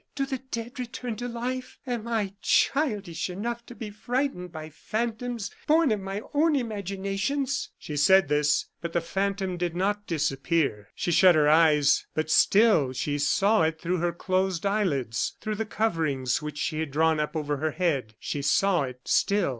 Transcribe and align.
"Do 0.15 0.25
the 0.25 0.39
dead 0.49 0.79
return 0.79 1.15
to 1.17 1.27
life? 1.27 1.77
Am 1.85 2.07
I 2.07 2.33
childish 2.41 3.29
enough 3.29 3.63
to 3.67 3.75
be 3.75 3.91
frightened 3.91 4.51
by 4.51 4.71
phantoms 4.71 5.51
born 5.67 5.91
of 5.91 5.99
my 5.99 6.23
own 6.33 6.55
imaginations?" 6.55 7.69
She 7.77 7.95
said 7.97 8.27
this, 8.27 8.65
but 8.81 8.93
the 8.93 9.01
phantom 9.01 9.57
did 9.57 9.75
not 9.75 10.07
disappear. 10.07 10.87
She 10.95 11.11
shut 11.11 11.35
her 11.35 11.47
eyes, 11.47 12.07
but 12.15 12.31
still 12.31 12.93
she 12.93 13.19
saw 13.19 13.61
it 13.61 13.79
through 13.79 13.97
her 13.97 14.11
closed 14.11 14.65
eyelids 14.65 15.33
through 15.39 15.53
the 15.53 15.67
coverings 15.67 16.41
which 16.41 16.57
she 16.57 16.79
had 16.79 16.89
drawn 16.89 17.19
up 17.19 17.35
over 17.35 17.57
her 17.57 17.69
head, 17.73 18.15
she 18.17 18.41
saw 18.41 18.81
it 18.81 19.01
still. 19.05 19.49